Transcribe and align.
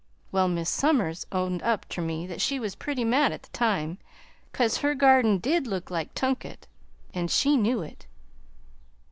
"Well, 0.31 0.47
Mis' 0.47 0.67
Somers 0.71 1.27
owned 1.31 1.61
up 1.61 1.87
ter 1.87 2.01
me 2.01 2.25
that 2.25 2.41
she 2.41 2.59
was 2.59 2.73
pretty 2.73 3.03
mad 3.03 3.31
at 3.31 3.43
the 3.43 3.49
time, 3.51 3.99
'cause 4.51 4.77
her 4.77 4.95
garden 4.95 5.37
did 5.37 5.67
look 5.67 5.91
like 5.91 6.15
tunket, 6.15 6.65
an' 7.13 7.27
she 7.27 7.55
knew 7.55 7.83
it. 7.83 8.07